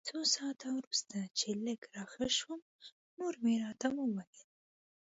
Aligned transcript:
څو 0.09 0.17
ساعته 0.35 0.67
وروسته 0.77 1.17
چې 1.37 1.47
لږ 1.65 1.79
راښه 1.95 2.27
شوم 2.37 2.59
مور 3.17 3.33
مې 3.43 3.53
راته 3.63 3.87
وویل. 3.93 4.31